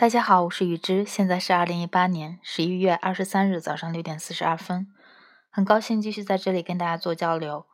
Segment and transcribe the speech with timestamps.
[0.00, 4.90] 大家好，我是雨之，现在是二零一八年十一月二十三日早上六点四十二分，
[5.50, 7.66] 很高兴继续在这里跟大家做交流。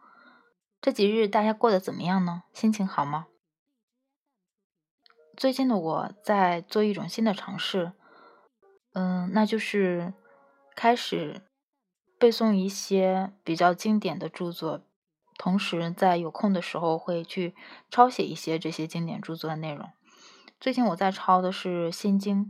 [0.81, 2.43] 这几日大家过得怎么样呢？
[2.53, 3.29] 心情好吗？
[5.37, 7.93] 最近的我在做一种新的尝试，
[8.95, 10.13] 嗯，那就是
[10.75, 11.43] 开始
[12.19, 14.83] 背诵一些比较经典的著作，
[15.39, 17.55] 同时在有空的时候会去
[17.89, 19.89] 抄写一些这些经典著作的内容。
[20.59, 22.47] 最近我在抄的是《心经》，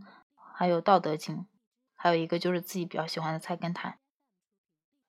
[0.55, 1.37] 还有《道德经》，
[1.95, 3.92] 还有一个就是自己比较喜欢的《菜根谭》。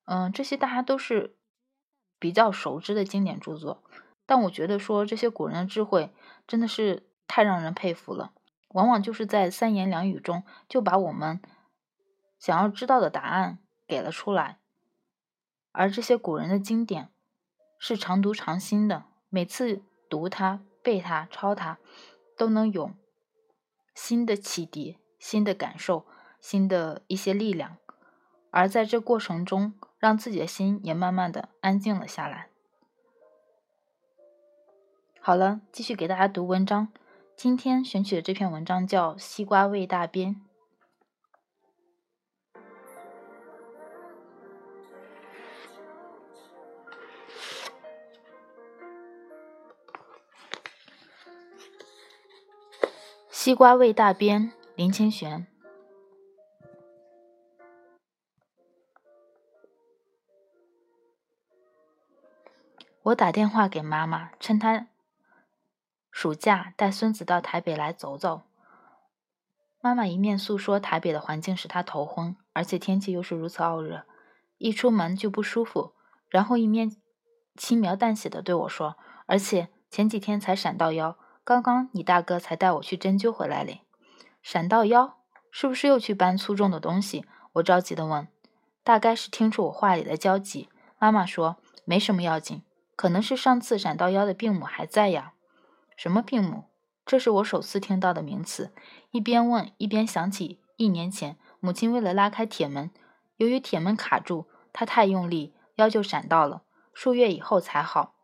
[0.06, 1.38] 嗯，这些大家都是
[2.18, 3.84] 比较熟知的经典著作，
[4.26, 6.12] 但我觉得说这些古人的智慧
[6.48, 8.34] 真的是太让人佩服了。
[8.70, 11.40] 往往就是在三言两语中就把我们
[12.40, 14.60] 想要知道的答案给了出来。
[15.72, 17.10] 而这些古人的经典
[17.78, 21.78] 是常读常新的，每次读它、背它、抄它。
[22.38, 22.92] 都能有
[23.96, 26.06] 新的启迪、新的感受、
[26.40, 27.78] 新的一些力量，
[28.52, 32.50] 而在这过程中，让自己的心也慢慢的安静了下来。
[35.20, 36.88] 好了，继续给大家读文章。
[37.36, 40.36] 今天选取的这篇文章叫《西瓜味大边》。
[53.48, 55.48] 西瓜味大边，林清玄。
[63.04, 64.88] 我打电话给妈妈，趁她
[66.12, 68.42] 暑假带孙子到台北来走走。
[69.80, 74.06] 妈妈一面诉说台北的环境使她头昏，而且天气又是如此傲热，
[74.58, 75.94] 一出门就不舒服，
[76.28, 76.98] 然后一面
[77.56, 81.18] 轻描淡写的对我说：“而且前几天才闪到腰。”
[81.48, 83.80] 刚刚你大哥才带我去针灸回来嘞，
[84.44, 85.16] 闪到腰，
[85.50, 87.24] 是不是又去搬粗重的东西？
[87.54, 88.28] 我着急的问。
[88.84, 90.68] 大概是听出我话里的焦急，
[91.00, 91.56] 妈妈说
[91.86, 92.64] 没什么要紧，
[92.98, 95.32] 可能是上次闪到腰的病母还在呀。
[95.96, 96.66] 什么病母？
[97.06, 98.74] 这是我首次听到的名词。
[99.12, 102.92] 一边问一边想起一年前母亲为了拉开铁门，
[103.38, 106.64] 由于铁门卡住，她太用力，腰就闪到了，
[106.94, 108.16] 数月以后才好。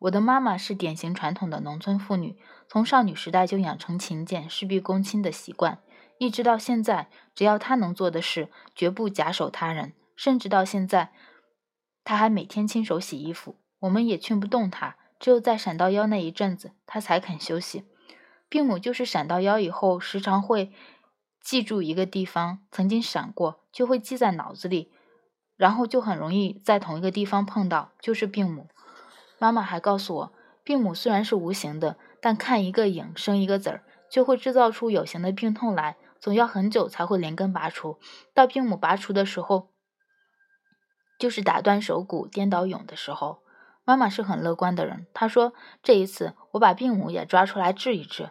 [0.00, 2.36] 我的妈妈是典型传统的农村妇女，
[2.72, 5.82] 从少女时代就养成勤俭、事必躬亲的习惯，
[6.16, 9.92] 一直到现在，只要她能做的事，绝不假手他人。
[10.16, 11.12] 甚至到现在，
[12.02, 13.56] 她还每天亲手洗衣服。
[13.80, 17.84] 我们也劝不动她，只有在闪到腰那一阵子，她才肯休息。
[18.48, 20.72] 病母就是闪到腰以后，时常会
[21.42, 24.90] 记住一个地方曾经闪过，就会记在脑子里，
[25.58, 28.68] 然后就很容易在同一个地方碰到，就是病母。
[29.38, 30.32] 妈妈还告诉我，
[30.64, 37.98] 病母虽然是无形的，但看一个影生一个子儿，就会制造出有形的病痛来，总要很久才会连根拔除。
[38.32, 39.70] 到病母拔除的时候，
[41.18, 43.42] 就是打断手骨、颠倒蛹的时候。
[43.84, 45.52] 妈妈是很乐观的人，她说
[45.82, 48.30] 这一次我把病母也抓出来治一治。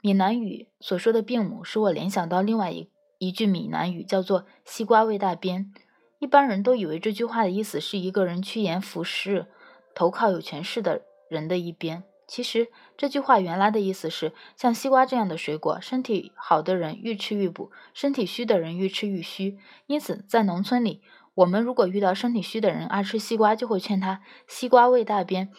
[0.00, 5.70] 闽南语所说的病母，使我联想到另外一一句闽南语，叫做“西瓜味大边”。
[6.18, 9.48] 一般人都以为这句话的意思是一个人趋炎附势。
[9.94, 12.04] 投靠有权势的人的一边。
[12.26, 19.58] 其实这句话原来的意思是，像西瓜这样的水果，身体好的人愈吃愈补，身体虚的人愈吃愈虚。
[19.86, 21.02] 因此，在农村里，
[21.34, 25.50] 我们如果遇到身体虚的人爱吃西瓜，就会劝他西瓜味大边，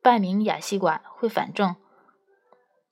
[0.00, 1.76] 半名哑西瓜会反正。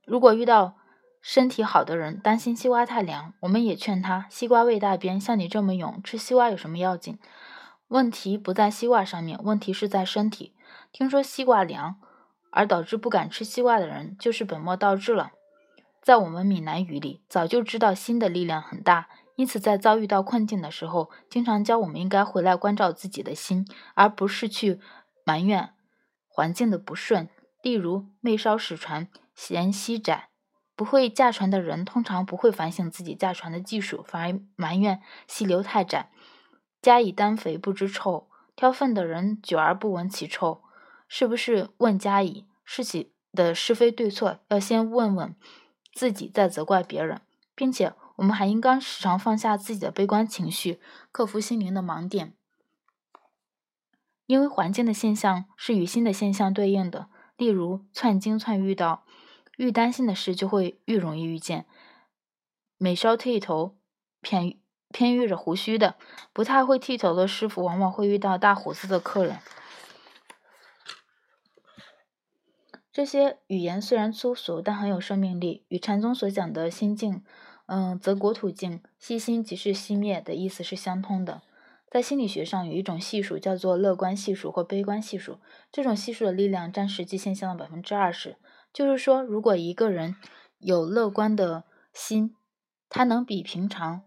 [0.04, 0.76] 如果遇到
[1.20, 7.18] 身体好的人担心西瓜太凉，我们也劝他西瓜味大边，像你这么勇，吃西瓜有什么要紧？
[7.88, 10.54] 问题不在西瓜上面，问题是在身体。
[10.92, 11.96] 听说西瓜凉，
[12.50, 15.32] 而导致不敢吃西瓜的人，就是本末倒置了。
[16.02, 24.80] 在我们闽南语里，早就知道心的力量很大，因此在遭遇到困境的时候，经常教我们应该回来关照自己的心，而不是去
[25.24, 25.70] 埋怨
[26.28, 27.30] 环境的不顺。
[27.62, 30.28] 例如，妹烧使船嫌溪窄，
[30.76, 36.10] 不会驾船的人通常不会反省自己驾船的技术，反而埋怨溪流太窄。
[36.80, 40.62] 加以单肥不知臭，挑粪的人久而不闻其臭，
[41.08, 45.34] 是不是问加以事情的是非对错，要先问问
[45.92, 47.20] 自己，再责怪别人，
[47.54, 50.80] 并且我们还应该时常放下自己的悲观情绪，
[51.10, 52.34] 克服心灵的盲点，
[54.26, 57.08] 因为环境的现象是与心的现象对应的。
[57.36, 59.04] 例如，窜精窜遇到
[59.56, 61.66] 愈担心的事，就会愈容易遇见。
[62.76, 63.76] 每稍剃头，
[64.20, 64.58] 偏。
[64.92, 65.96] 偏遇着胡须的，
[66.32, 69.38] 不太会剃头的师傅，往往会遇到大胡子的客人。
[72.90, 77.22] 这些语言虽然粗俗，但很有生命力，与禅宗所讲的心境，
[77.66, 81.42] 嗯，则国土静，息心即是熄灭的意思是相通的。
[81.90, 85.38] 在心理学上，有一种系数叫做乐观系数或悲观系数，
[85.70, 88.36] 这种系数的力量占实际现象的百分之二十。
[88.72, 90.16] 就是说，如果一个人
[90.58, 92.34] 有乐观的心，
[92.88, 94.02] 他能比平常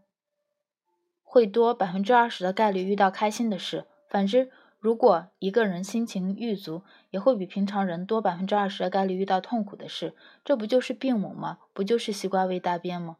[1.33, 10.13] 会多百分之二十的概率遇到开心的事；反之，如果一个人心情郁足，也会比平常人多百分之二十的概率遇到痛苦的事。
[10.43, 11.59] 这不就是病母吗？
[11.71, 13.15] 不就是西瓜味大便吗？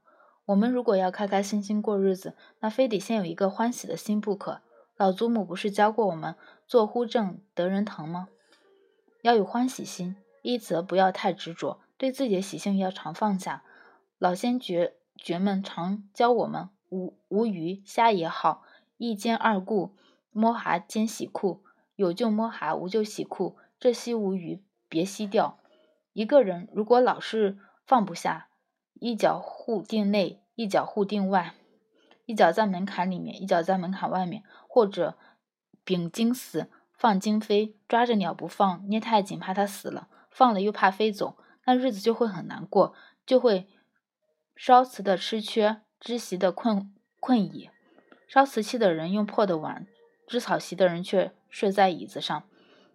[0.48, 4.60] 我们如果要开开心心过日子，那非得先有一个欢喜的心不可。
[4.98, 6.36] 老祖母不是教过我们
[6.68, 8.28] “坐呼正，得人疼”吗？
[9.22, 13.64] 要有欢喜心，一则不要太执着，对自己的喜性要常放下。
[14.20, 18.64] 老先觉觉们常教我们：无无鱼虾也好，
[18.98, 19.96] 一兼二顾，
[20.30, 21.64] 摸蛤兼洗裤，
[21.96, 23.58] 有就摸蛤，无就洗裤。
[23.80, 25.58] 这吸无鱼，别吸掉。
[26.14, 28.50] 一个人如果老是放不下，
[28.94, 30.38] 一脚护定内。
[30.56, 31.56] 一脚护定外，
[32.26, 35.18] 一脚在门槛里面，一脚在门槛外面，或者
[35.84, 42.94] 秉经死，放经飞，抓着鸟不放，捏太紧怕它死了，放了又怕飞走，那日子就会很难过，
[43.26, 43.68] 就会
[44.56, 47.70] 烧瓷的吃缺，织席的困困椅。
[48.28, 49.88] 烧瓷器的人用破的碗，
[50.28, 52.44] 织草席的人却睡在椅子上。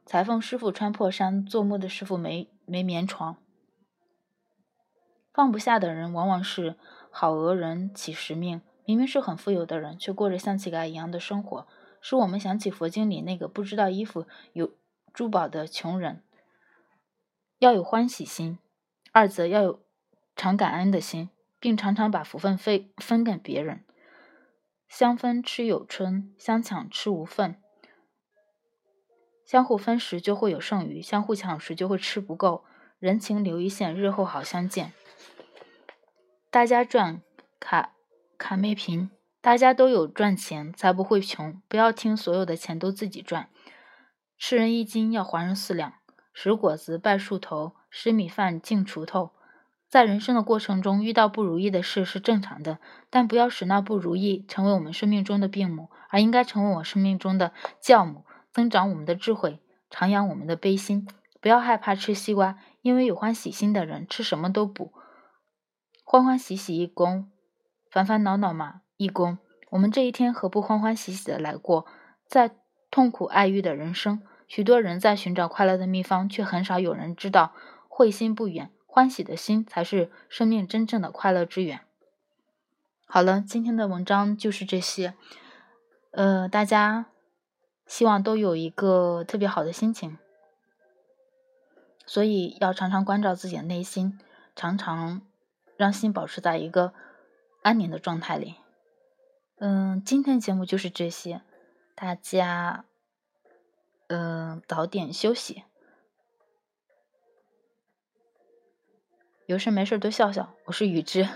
[0.04, 3.36] 裁缝师傅穿破衫，做木的师傅没没棉床。
[5.32, 6.76] 放不下的人，往往是。
[7.18, 11.66] 好讹人起实命，明明是很富有的人，却过着像乞丐一样的生活，
[12.02, 14.74] 使我们想起佛经里那个不知道衣服有
[15.14, 16.22] 珠宝的穷人。
[17.58, 18.58] 要有欢喜心，
[19.12, 19.80] 二则要有
[20.34, 21.30] 常感恩的心，
[21.66, 23.84] 并常常把福分分分给别人。
[24.86, 27.60] 相分吃有春，相抢吃无份。
[29.44, 32.64] 相互分时就会有剩余，相互抢时就会吃不够。
[33.00, 34.92] 人情留一线，日后好相见。
[36.52, 37.20] 大家赚
[37.58, 37.94] 卡
[38.38, 39.10] 卡没贫，
[39.40, 41.60] 大家都有赚钱，才不会穷。
[41.66, 43.50] 不要听所有的钱都自己赚。
[44.38, 45.94] 吃人一斤要还人四两，
[46.32, 49.32] 拾果子拜树头，拾米饭净锄头。
[49.88, 52.78] 在人生的过程中，遇到不如意的事是正常的，
[53.08, 59.60] 但不要使那不如意成为我们生命中的病母，而应该成为我生命中的教母，增长我们的智慧，
[59.90, 61.08] 徜徉我们的悲心。
[61.40, 64.92] 不要害怕吃西瓜，因为有欢喜心的人吃什么都补。
[66.04, 67.30] 欢欢喜喜一公，
[67.90, 69.38] 烦烦恼恼嘛一公。
[69.70, 71.86] 我们这一天何不欢欢喜喜的来过？
[72.26, 72.56] 在
[72.90, 77.52] 痛苦爱欲的人生，许多人在寻找快乐的秘方，却很少有人知道，
[77.88, 81.80] 慧心不远，欢喜的心才是生命真正的快乐之源。
[83.06, 85.12] 好了，今天的文章就是这些。
[86.12, 87.04] 呃，大家
[87.86, 90.16] 希望都有一个特别好的心情，
[92.06, 94.18] 所以要常常关照自己的内心，
[94.54, 95.20] 常常。
[95.76, 96.94] 让心保持在一个
[97.60, 98.54] 安宁的状态里。
[99.58, 101.42] 嗯，今天节目就是这些，
[101.94, 102.86] 大家
[104.06, 105.64] 嗯早点休息，
[109.46, 110.54] 有事没事多笑笑。
[110.64, 111.28] 我是雨之，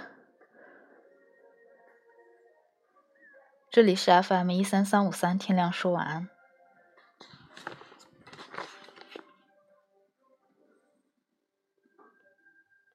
[3.70, 6.28] 这里是 FM 一三三五三，天亮说晚安。